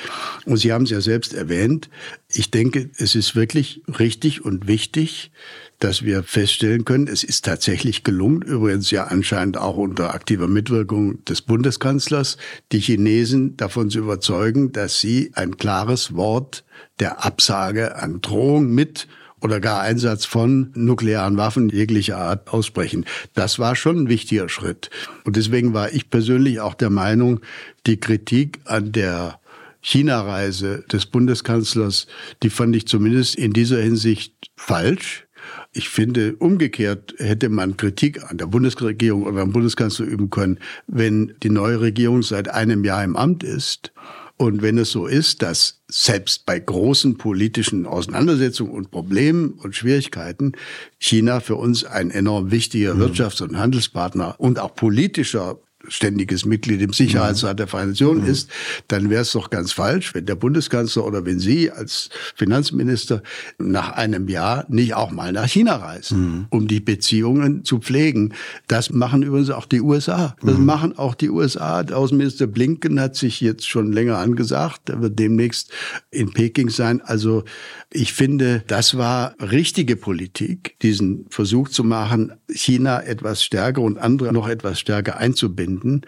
[0.44, 1.88] Und Sie haben es ja selbst erwähnt.
[2.29, 5.31] Ich denke, es ist wirklich richtig und wichtig,
[5.79, 11.24] dass wir feststellen können, es ist tatsächlich gelungen, übrigens ja anscheinend auch unter aktiver Mitwirkung
[11.24, 12.37] des Bundeskanzlers,
[12.72, 16.64] die Chinesen davon zu überzeugen, dass sie ein klares Wort
[16.98, 19.07] der Absage an Drohung mit
[19.40, 23.05] oder gar Einsatz von nuklearen Waffen jeglicher Art aussprechen.
[23.35, 24.90] Das war schon ein wichtiger Schritt.
[25.24, 27.40] Und deswegen war ich persönlich auch der Meinung,
[27.87, 29.40] die Kritik an der
[29.81, 32.07] China-Reise des Bundeskanzlers,
[32.42, 35.27] die fand ich zumindest in dieser Hinsicht falsch.
[35.72, 41.35] Ich finde, umgekehrt hätte man Kritik an der Bundesregierung oder am Bundeskanzler üben können, wenn
[41.42, 43.92] die neue Regierung seit einem Jahr im Amt ist
[44.38, 50.53] und wenn es so ist, dass selbst bei großen politischen Auseinandersetzungen und Problemen und Schwierigkeiten
[51.01, 53.03] China für uns ein enorm wichtiger mhm.
[53.03, 58.31] Wirtschafts- und Handelspartner und auch politischer ständiges Mitglied im Sicherheitsrat der Vereinten Nationen mhm.
[58.31, 58.51] ist,
[58.87, 63.22] dann wäre es doch ganz falsch, wenn der Bundeskanzler oder wenn Sie als Finanzminister
[63.59, 66.46] nach einem Jahr nicht auch mal nach China reisen, mhm.
[66.51, 68.35] um die Beziehungen zu pflegen.
[68.68, 70.37] Das machen übrigens auch die USA.
[70.42, 70.64] Das mhm.
[70.64, 71.83] machen auch die USA.
[71.83, 74.90] Der Außenminister Blinken hat sich jetzt schon länger angesagt.
[74.90, 75.72] Er wird demnächst
[76.11, 77.01] in Peking sein.
[77.01, 77.44] Also
[77.92, 84.33] ich finde, das war richtige Politik, diesen Versuch zu machen, China etwas stärker und andere
[84.33, 86.03] noch etwas stärker einzubinden finden.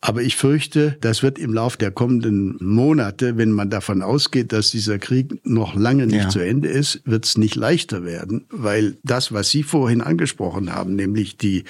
[0.00, 4.70] Aber ich fürchte, das wird im Laufe der kommenden Monate, wenn man davon ausgeht, dass
[4.70, 6.28] dieser Krieg noch lange nicht ja.
[6.28, 10.94] zu Ende ist, wird es nicht leichter werden, weil das, was Sie vorhin angesprochen haben,
[10.94, 11.64] nämlich die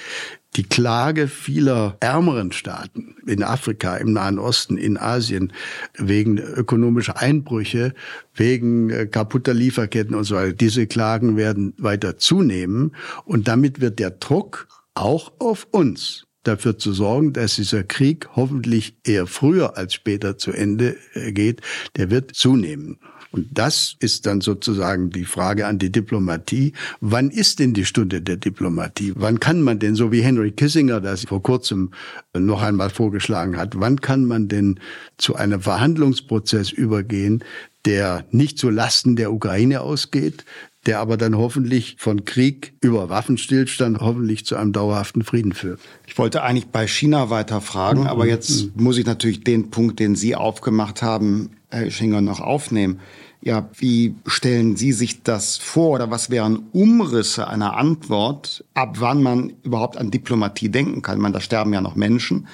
[0.57, 5.53] die Klage vieler ärmeren Staaten in Afrika, im Nahen Osten, in Asien
[5.97, 7.93] wegen ökonomischer Einbrüche,
[8.35, 13.99] wegen äh, kaputter Lieferketten und so weiter, diese Klagen werden weiter zunehmen und damit wird
[13.99, 19.93] der Druck auch auf uns dafür zu sorgen, dass dieser Krieg hoffentlich eher früher als
[19.93, 21.61] später zu Ende äh, geht,
[21.95, 22.99] der wird zunehmen.
[23.31, 26.73] Und das ist dann sozusagen die Frage an die Diplomatie.
[26.99, 29.13] Wann ist denn die Stunde der Diplomatie?
[29.15, 31.91] Wann kann man denn, so wie Henry Kissinger das vor kurzem
[32.37, 34.81] noch einmal vorgeschlagen hat, wann kann man denn
[35.17, 37.43] zu einem Verhandlungsprozess übergehen,
[37.85, 40.45] der nicht zu Lasten der Ukraine ausgeht,
[40.87, 45.79] der aber dann hoffentlich von Krieg über Waffenstillstand hoffentlich zu einem dauerhaften Frieden führt.
[46.07, 48.07] Ich wollte eigentlich bei China weiter fragen, mhm.
[48.07, 48.83] aber jetzt mhm.
[48.83, 52.99] muss ich natürlich den Punkt, den Sie aufgemacht haben, Herr Schinger, noch aufnehmen.
[53.43, 59.23] Ja, wie stellen Sie sich das vor oder was wären Umrisse einer Antwort, ab wann
[59.23, 61.19] man überhaupt an Diplomatie denken kann?
[61.19, 62.47] Man, da sterben ja noch Menschen.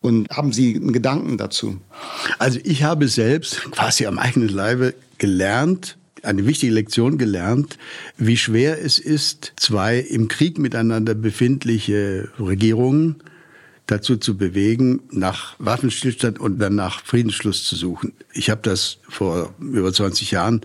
[0.00, 1.78] Und haben Sie einen Gedanken dazu?
[2.38, 7.78] Also ich habe selbst quasi am eigenen Leibe gelernt, eine wichtige Lektion gelernt,
[8.16, 13.16] wie schwer es ist, zwei im Krieg miteinander befindliche Regierungen
[13.86, 18.12] dazu zu bewegen, nach Waffenstillstand und dann nach Friedensschluss zu suchen.
[18.32, 20.60] Ich habe das vor über 20 Jahren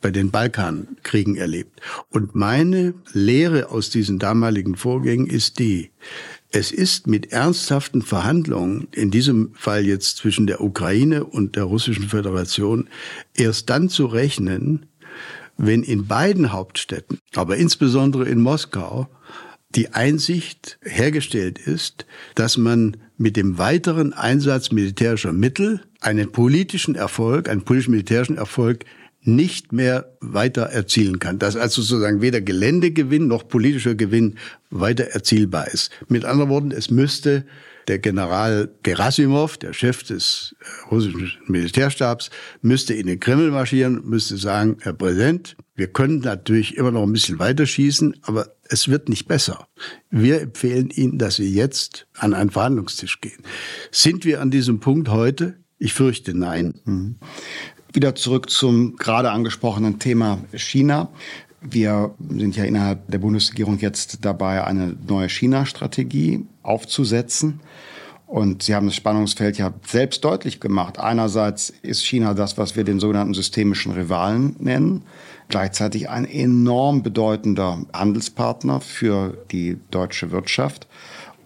[0.00, 1.80] bei den Balkankriegen erlebt.
[2.10, 5.90] Und meine Lehre aus diesen damaligen Vorgängen ist die,
[6.50, 12.08] es ist mit ernsthaften Verhandlungen, in diesem Fall jetzt zwischen der Ukraine und der Russischen
[12.08, 12.88] Föderation,
[13.34, 14.86] erst dann zu rechnen,
[15.56, 19.08] wenn in beiden Hauptstädten, aber insbesondere in Moskau,
[19.74, 27.48] die Einsicht hergestellt ist, dass man mit dem weiteren Einsatz militärischer Mittel einen politischen Erfolg,
[27.48, 28.84] einen politisch-militärischen Erfolg
[29.26, 31.38] nicht mehr weiter erzielen kann.
[31.38, 34.36] Dass also sozusagen weder Geländegewinn noch politischer Gewinn
[34.70, 35.90] weiter erzielbar ist.
[36.08, 37.44] Mit anderen Worten, es müsste
[37.88, 44.36] der General Gerasimov, der Chef des äh, russischen Militärstabs, müsste in den Kreml marschieren, müsste
[44.36, 49.08] sagen, Herr Präsident, wir können natürlich immer noch ein bisschen weiter schießen, aber es wird
[49.08, 49.68] nicht besser.
[50.10, 53.42] Wir empfehlen Ihnen, dass Sie jetzt an einen Verhandlungstisch gehen.
[53.90, 55.56] Sind wir an diesem Punkt heute?
[55.78, 56.74] Ich fürchte nein.
[57.96, 61.08] Wieder zurück zum gerade angesprochenen Thema China.
[61.62, 67.60] Wir sind ja innerhalb der Bundesregierung jetzt dabei, eine neue China-Strategie aufzusetzen.
[68.26, 70.98] Und Sie haben das Spannungsfeld ja selbst deutlich gemacht.
[70.98, 75.04] Einerseits ist China das, was wir den sogenannten systemischen Rivalen nennen,
[75.48, 80.85] gleichzeitig ein enorm bedeutender Handelspartner für die deutsche Wirtschaft.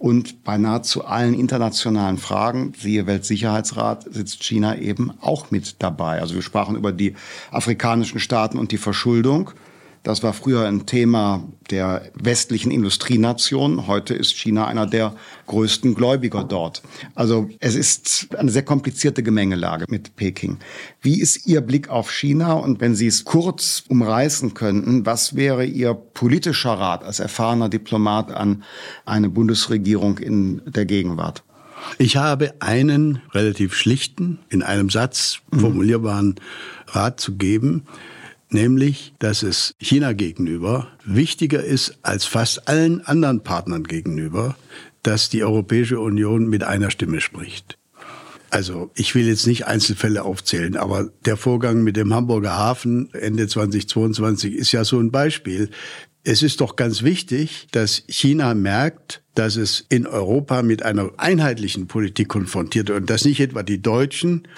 [0.01, 6.23] Und bei nahezu allen internationalen Fragen, siehe Weltsicherheitsrat, sitzt China eben auch mit dabei.
[6.23, 7.17] Also wir sprachen über die
[7.51, 9.51] afrikanischen Staaten und die Verschuldung.
[10.03, 13.87] Das war früher ein Thema der westlichen Industrienationen.
[13.87, 15.15] Heute ist China einer der
[15.47, 16.83] größten Gläubiger dort.
[17.15, 20.57] Also es ist eine sehr komplizierte Gemengelage mit Peking.
[21.03, 22.55] Wie ist Ihr Blick auf China?
[22.55, 28.33] Und wenn Sie es kurz umreißen könnten, was wäre Ihr politischer Rat als erfahrener Diplomat
[28.33, 28.63] an
[29.05, 31.43] eine Bundesregierung in der Gegenwart?
[31.99, 36.37] Ich habe einen relativ schlichten, in einem Satz formulierbaren
[36.89, 37.87] Rat zu geben
[38.53, 44.57] nämlich dass es China gegenüber wichtiger ist als fast allen anderen Partnern gegenüber,
[45.03, 47.79] dass die Europäische Union mit einer Stimme spricht.
[48.51, 53.47] Also ich will jetzt nicht Einzelfälle aufzählen, aber der Vorgang mit dem Hamburger Hafen Ende
[53.47, 55.71] 2022 ist ja so ein Beispiel.
[56.25, 61.87] Es ist doch ganz wichtig, dass China merkt, dass es in Europa mit einer einheitlichen
[61.87, 64.49] Politik konfrontiert wird und dass nicht etwa die Deutschen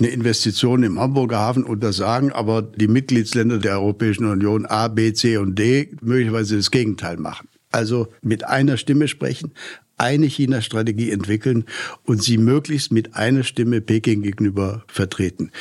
[0.00, 5.36] eine Investition im Hamburger Hafen untersagen, aber die Mitgliedsländer der Europäischen Union A, B, C
[5.36, 7.48] und D möglicherweise das Gegenteil machen.
[7.70, 9.52] Also mit einer Stimme sprechen,
[9.96, 11.64] eine China-Strategie entwickeln
[12.04, 15.52] und sie möglichst mit einer Stimme Peking gegenüber vertreten.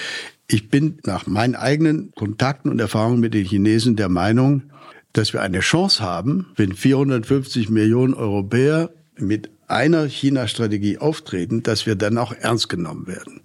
[0.48, 4.64] Ich bin nach meinen eigenen Kontakten und Erfahrungen mit den Chinesen der Meinung,
[5.14, 11.96] dass wir eine Chance haben, wenn 450 Millionen Europäer mit einer China-Strategie auftreten, dass wir
[11.96, 13.42] dann auch ernst genommen werden.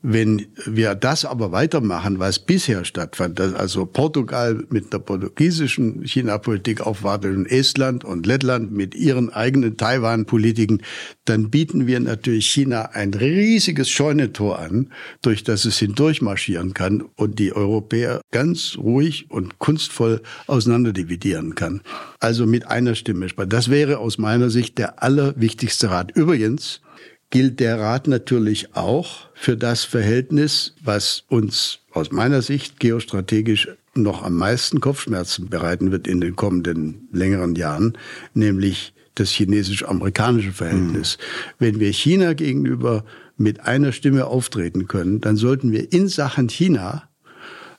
[0.00, 7.34] Wenn wir das aber weitermachen, was bisher stattfand, also Portugal mit der portugiesischen China-Politik aufwartet
[7.34, 10.82] und Estland und Lettland mit ihren eigenen Taiwan-Politiken,
[11.24, 17.40] dann bieten wir natürlich China ein riesiges Scheunentor an, durch das es hindurchmarschieren kann und
[17.40, 21.80] die Europäer ganz ruhig und kunstvoll auseinanderdividieren kann.
[22.20, 23.26] Also mit einer Stimme.
[23.48, 26.12] Das wäre aus meiner Sicht der allerwichtigste Rat.
[26.14, 26.82] Übrigens,
[27.30, 34.22] gilt der Rat natürlich auch für das Verhältnis, was uns aus meiner Sicht geostrategisch noch
[34.22, 37.98] am meisten Kopfschmerzen bereiten wird in den kommenden längeren Jahren,
[38.34, 41.18] nämlich das chinesisch-amerikanische Verhältnis.
[41.18, 41.54] Mhm.
[41.58, 43.04] Wenn wir China gegenüber
[43.36, 47.08] mit einer Stimme auftreten können, dann sollten wir in Sachen China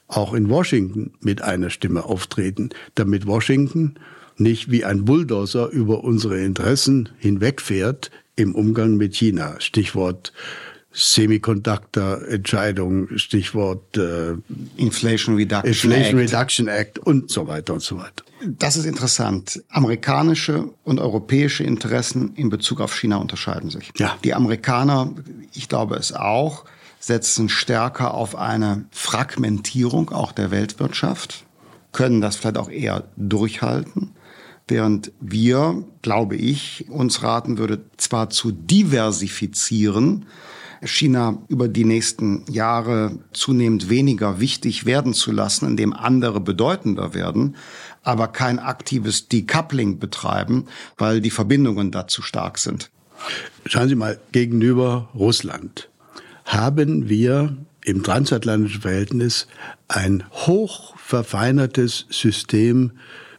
[0.08, 3.96] auch in Washington mit einer Stimme auftreten, damit Washington
[4.38, 8.10] nicht wie ein Bulldozer über unsere Interessen hinwegfährt,
[8.40, 9.56] im Umgang mit China.
[9.60, 10.32] Stichwort
[10.92, 14.34] Semiconductor-Entscheidung, Stichwort äh,
[14.78, 16.34] Inflation, Reduction, Inflation Act.
[16.34, 18.24] Reduction Act und so weiter und so weiter.
[18.46, 19.62] Das ist interessant.
[19.70, 23.92] Amerikanische und europäische Interessen in Bezug auf China unterscheiden sich.
[23.98, 24.18] Ja.
[24.24, 25.14] Die Amerikaner,
[25.54, 26.66] ich glaube es auch,
[27.00, 31.46] setzen stärker auf eine Fragmentierung auch der Weltwirtschaft,
[31.92, 34.12] können das vielleicht auch eher durchhalten
[34.70, 40.26] während wir, glaube ich, uns raten würde, zwar zu diversifizieren,
[40.82, 47.56] China über die nächsten Jahre zunehmend weniger wichtig werden zu lassen, indem andere bedeutender werden,
[48.04, 50.66] aber kein aktives Decoupling betreiben,
[50.98, 52.92] weil die Verbindungen dazu stark sind.
[53.66, 55.90] Schauen Sie mal, gegenüber Russland
[56.46, 59.48] haben wir im transatlantischen Verhältnis
[59.88, 62.92] ein hoch verfeinertes System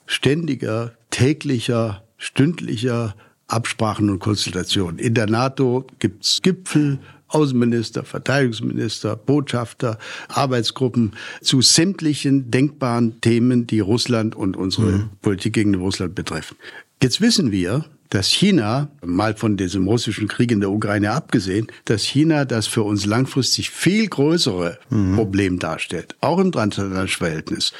[0.07, 3.14] ständiger täglicher, stündlicher
[3.48, 4.98] Absprachen und Konsultationen.
[4.98, 6.98] In der NATO gibt's Gipfel,
[7.28, 9.98] Außenminister, Verteidigungsminister, Botschafter,
[10.28, 15.11] Arbeitsgruppen zu sämtlichen denkbaren Themen, die Russland und unsere mhm.
[15.22, 16.56] Politik gegen Russland betreffen.
[17.02, 22.02] Jetzt wissen wir, dass China, mal von diesem russischen Krieg in der Ukraine abgesehen, dass
[22.02, 25.14] China das für uns langfristig viel größere mhm.
[25.14, 27.72] Problem darstellt, auch im transatlantischen Verhältnis.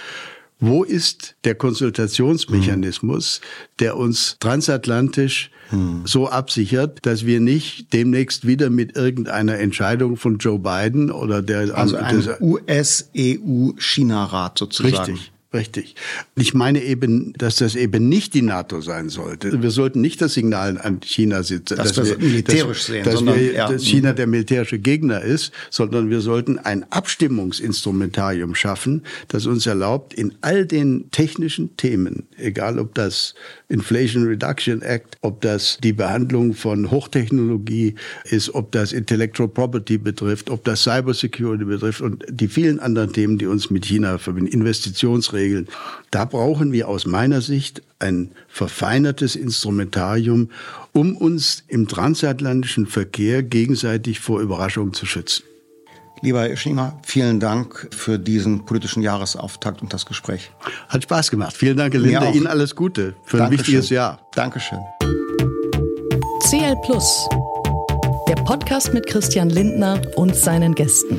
[0.61, 3.41] Wo ist der Konsultationsmechanismus,
[3.79, 6.03] der uns transatlantisch hm.
[6.05, 11.75] so absichert, dass wir nicht demnächst wieder mit irgendeiner Entscheidung von Joe Biden oder der
[11.77, 15.15] also ein US-EU-China-Rat sozusagen.
[15.15, 15.33] Richtig.
[15.53, 15.97] Richtig.
[16.37, 19.61] Ich meine eben, dass das eben nicht die NATO sein sollte.
[19.61, 23.15] Wir sollten nicht das Signal an China setzen, dass, dass wir militärisch dass, sehen, dass,
[23.15, 23.69] sondern, wir, ja.
[23.69, 30.15] dass China der militärische Gegner ist, sondern wir sollten ein Abstimmungsinstrumentarium schaffen, das uns erlaubt,
[30.15, 33.35] in all den technischen Themen, egal ob das
[33.69, 40.49] Inflation Reduction Act, ob das die Behandlung von Hochtechnologie ist, ob das Intellectual Property betrifft,
[40.49, 45.40] ob das Cybersecurity betrifft und die vielen anderen Themen, die uns mit China verbinden, Investitionsregeln,
[45.41, 45.69] regeln.
[46.11, 50.51] Da brauchen wir aus meiner Sicht ein verfeinertes Instrumentarium,
[50.93, 55.45] um uns im transatlantischen Verkehr gegenseitig vor Überraschungen zu schützen.
[56.23, 60.51] Lieber Herr Schinger, vielen Dank für diesen politischen Jahresauftakt und das Gespräch.
[60.89, 61.57] Hat Spaß gemacht.
[61.57, 62.31] Vielen Dank, Herr Linde.
[62.35, 63.59] Ihnen alles Gute für ein Dankeschön.
[63.59, 64.21] wichtiges Jahr.
[64.35, 64.81] Dankeschön.
[66.47, 67.27] CL Plus,
[68.29, 71.19] der Podcast mit Christian Lindner und seinen Gästen.